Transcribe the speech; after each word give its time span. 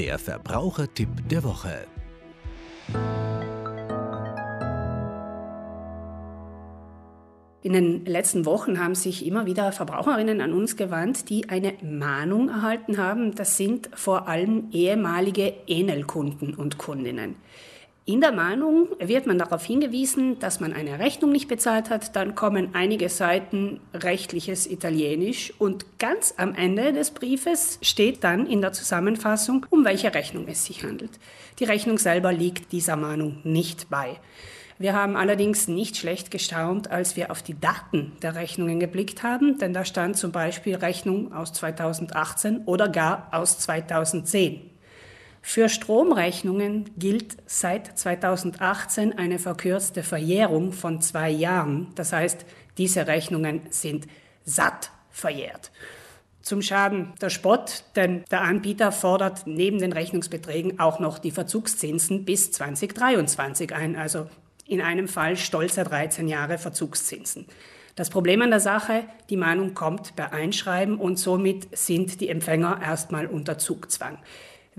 Der 0.00 0.18
Verbrauchertipp 0.18 1.28
der 1.28 1.44
Woche. 1.44 1.86
In 7.60 7.74
den 7.74 8.06
letzten 8.06 8.46
Wochen 8.46 8.82
haben 8.82 8.94
sich 8.94 9.26
immer 9.26 9.44
wieder 9.44 9.72
Verbraucherinnen 9.72 10.40
an 10.40 10.54
uns 10.54 10.76
gewandt, 10.76 11.28
die 11.28 11.50
eine 11.50 11.74
Mahnung 11.82 12.48
erhalten 12.48 12.96
haben. 12.96 13.34
Das 13.34 13.58
sind 13.58 13.90
vor 13.92 14.26
allem 14.26 14.70
ehemalige 14.72 15.52
Enel-Kunden 15.66 16.54
und 16.54 16.78
Kundinnen. 16.78 17.36
In 18.06 18.20
der 18.20 18.32
Mahnung 18.32 18.88
wird 18.98 19.26
man 19.26 19.38
darauf 19.38 19.64
hingewiesen, 19.64 20.38
dass 20.38 20.58
man 20.58 20.72
eine 20.72 20.98
Rechnung 20.98 21.30
nicht 21.30 21.48
bezahlt 21.48 21.90
hat. 21.90 22.16
Dann 22.16 22.34
kommen 22.34 22.70
einige 22.72 23.08
Seiten 23.08 23.78
rechtliches 23.94 24.66
Italienisch 24.66 25.52
und 25.58 25.98
ganz 25.98 26.34
am 26.36 26.54
Ende 26.54 26.92
des 26.92 27.10
Briefes 27.12 27.78
steht 27.82 28.24
dann 28.24 28.46
in 28.46 28.62
der 28.62 28.72
Zusammenfassung, 28.72 29.66
um 29.70 29.84
welche 29.84 30.12
Rechnung 30.14 30.48
es 30.48 30.64
sich 30.64 30.82
handelt. 30.82 31.10
Die 31.58 31.64
Rechnung 31.64 31.98
selber 31.98 32.32
liegt 32.32 32.72
dieser 32.72 32.96
Mahnung 32.96 33.38
nicht 33.44 33.90
bei. 33.90 34.18
Wir 34.78 34.94
haben 34.94 35.14
allerdings 35.14 35.68
nicht 35.68 35.98
schlecht 35.98 36.30
gestaunt, 36.30 36.90
als 36.90 37.14
wir 37.14 37.30
auf 37.30 37.42
die 37.42 37.60
Daten 37.60 38.12
der 38.22 38.34
Rechnungen 38.34 38.80
geblickt 38.80 39.22
haben, 39.22 39.58
denn 39.58 39.74
da 39.74 39.84
stand 39.84 40.16
zum 40.16 40.32
Beispiel 40.32 40.74
Rechnung 40.74 41.34
aus 41.34 41.52
2018 41.52 42.62
oder 42.64 42.88
gar 42.88 43.28
aus 43.30 43.58
2010. 43.58 44.69
Für 45.42 45.68
Stromrechnungen 45.68 46.90
gilt 46.98 47.36
seit 47.46 47.98
2018 47.98 49.18
eine 49.18 49.38
verkürzte 49.38 50.02
Verjährung 50.02 50.72
von 50.72 51.00
zwei 51.00 51.30
Jahren. 51.30 51.88
Das 51.94 52.12
heißt, 52.12 52.44
diese 52.78 53.06
Rechnungen 53.06 53.62
sind 53.70 54.06
satt 54.44 54.90
verjährt. 55.10 55.70
Zum 56.42 56.62
Schaden 56.62 57.12
der 57.20 57.30
Spott, 57.30 57.84
denn 57.96 58.24
der 58.30 58.42
Anbieter 58.42 58.92
fordert 58.92 59.46
neben 59.46 59.78
den 59.78 59.92
Rechnungsbeträgen 59.92 60.80
auch 60.80 60.98
noch 60.98 61.18
die 61.18 61.30
Verzugszinsen 61.30 62.24
bis 62.24 62.50
2023 62.52 63.74
ein, 63.74 63.96
also 63.96 64.26
in 64.66 64.80
einem 64.80 65.08
Fall 65.08 65.36
stolze 65.36 65.84
13 65.84 66.28
Jahre 66.28 66.56
Verzugszinsen. 66.56 67.46
Das 67.96 68.08
Problem 68.08 68.40
an 68.40 68.50
der 68.50 68.60
Sache, 68.60 69.04
die 69.28 69.36
Mahnung 69.36 69.74
kommt 69.74 70.16
per 70.16 70.32
Einschreiben 70.32 70.96
und 70.96 71.18
somit 71.18 71.76
sind 71.76 72.20
die 72.20 72.28
Empfänger 72.28 72.80
erstmal 72.82 73.26
unter 73.26 73.58
Zugzwang. 73.58 74.18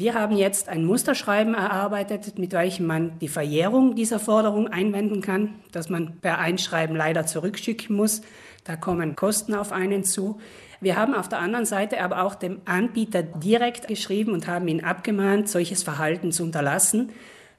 Wir 0.00 0.14
haben 0.14 0.36
jetzt 0.36 0.68
ein 0.68 0.84
Musterschreiben 0.84 1.54
erarbeitet, 1.54 2.38
mit 2.38 2.52
welchem 2.52 2.86
man 2.86 3.18
die 3.18 3.26
Verjährung 3.26 3.96
dieser 3.96 4.20
Forderung 4.20 4.68
einwenden 4.68 5.22
kann, 5.22 5.56
dass 5.72 5.88
man 5.88 6.20
per 6.20 6.38
Einschreiben 6.38 6.94
leider 6.94 7.26
zurückschicken 7.26 7.96
muss. 7.96 8.22
Da 8.62 8.76
kommen 8.76 9.16
Kosten 9.16 9.56
auf 9.56 9.72
einen 9.72 10.04
zu. 10.04 10.38
Wir 10.80 10.94
haben 10.94 11.14
auf 11.14 11.28
der 11.28 11.40
anderen 11.40 11.64
Seite 11.64 12.00
aber 12.00 12.22
auch 12.22 12.36
dem 12.36 12.60
Anbieter 12.64 13.24
direkt 13.24 13.88
geschrieben 13.88 14.34
und 14.34 14.46
haben 14.46 14.68
ihn 14.68 14.84
abgemahnt, 14.84 15.48
solches 15.48 15.82
Verhalten 15.82 16.30
zu 16.30 16.44
unterlassen. 16.44 17.10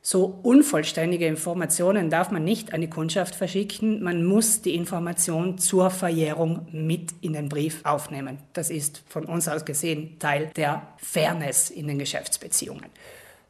So 0.01 0.39
unvollständige 0.43 1.27
Informationen 1.27 2.09
darf 2.09 2.31
man 2.31 2.43
nicht 2.43 2.73
an 2.73 2.81
die 2.81 2.89
Kundschaft 2.89 3.35
verschicken. 3.35 4.01
Man 4.01 4.23
muss 4.23 4.61
die 4.61 4.75
Information 4.75 5.57
zur 5.57 5.89
Verjährung 5.89 6.67
mit 6.71 7.13
in 7.21 7.33
den 7.33 7.49
Brief 7.49 7.81
aufnehmen. 7.83 8.37
Das 8.53 8.69
ist 8.69 9.03
von 9.07 9.25
uns 9.25 9.49
aus 9.49 9.65
gesehen 9.65 10.17
Teil 10.17 10.51
der 10.55 10.87
Fairness 10.97 11.69
in 11.69 11.87
den 11.87 11.99
Geschäftsbeziehungen. 11.99 12.85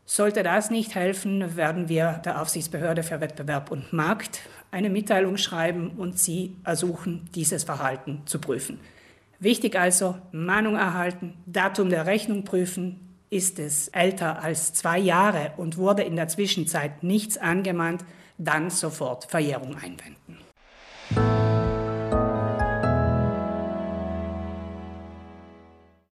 Sollte 0.06 0.42
das 0.42 0.72
nicht 0.72 0.96
helfen, 0.96 1.56
werden 1.56 1.88
wir 1.88 2.20
der 2.26 2.42
Aufsichtsbehörde 2.42 3.04
für 3.04 3.22
Wettbewerb 3.22 3.70
und 3.70 3.94
Markt 3.94 4.42
eine 4.72 4.90
Mitteilung 4.90 5.38
schreiben 5.38 5.92
und 5.98 6.18
sie 6.18 6.56
ersuchen, 6.64 7.30
dieses 7.36 7.64
Verhalten 7.64 8.24
zu 8.26 8.40
prüfen. 8.40 8.80
Wichtig 9.40 9.78
also, 9.78 10.16
Mahnung 10.32 10.76
erhalten, 10.76 11.36
Datum 11.46 11.92
der 11.92 12.08
Rechnung 12.08 12.44
prüfen, 12.44 13.09
ist 13.30 13.60
es 13.60 13.90
älter 13.90 14.42
als 14.42 14.74
zwei 14.74 14.98
Jahre 14.98 15.54
und 15.58 15.78
wurde 15.78 16.04
in 16.04 16.16
der 16.16 16.28
Zwischenzeit 16.28 17.04
nichts 17.04 17.38
angemahnt, 17.38 18.04
dann 18.38 18.70
sofort 18.70 19.26
Verjährung 19.26 19.76
einwenden. 19.76 20.19